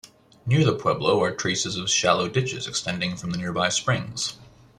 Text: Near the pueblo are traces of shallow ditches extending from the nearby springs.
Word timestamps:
Near 0.47 0.65
the 0.65 0.73
pueblo 0.73 1.21
are 1.21 1.29
traces 1.35 1.77
of 1.77 1.87
shallow 1.87 2.27
ditches 2.27 2.65
extending 2.67 3.15
from 3.15 3.29
the 3.29 3.37
nearby 3.37 3.69
springs. 3.69 4.33